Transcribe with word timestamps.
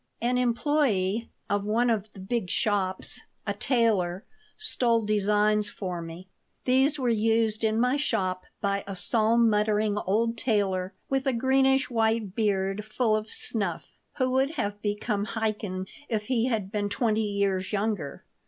An 0.19 0.39
employee 0.39 1.29
of 1.47 1.63
one 1.63 1.91
of 1.91 2.11
the 2.13 2.19
big 2.19 2.49
shops, 2.49 3.21
a 3.45 3.53
tailor, 3.53 4.25
stole 4.57 5.05
designs 5.05 5.69
for 5.69 6.01
me. 6.01 6.27
These 6.65 6.97
were 6.97 7.07
used 7.07 7.63
in 7.63 7.79
my 7.79 7.97
shop 7.97 8.45
by 8.61 8.83
a 8.87 8.95
psalm 8.95 9.47
muttering 9.47 9.99
old 9.99 10.39
tailor 10.39 10.95
with 11.07 11.27
a 11.27 11.33
greenish 11.33 11.91
white 11.91 12.33
beard 12.33 12.83
full 12.83 13.15
of 13.15 13.27
snuff, 13.29 13.91
who 14.17 14.31
would 14.31 14.55
have 14.55 14.81
become 14.81 15.25
a 15.35 15.39
Chaikin 15.53 15.85
if 16.09 16.23
he 16.23 16.47
had 16.47 16.71
been 16.71 16.89
twenty 16.89 17.21
years 17.21 17.71
younger. 17.71 18.23